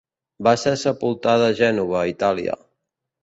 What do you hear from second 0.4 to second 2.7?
Va ser sepultada a Gènova, Itàlia.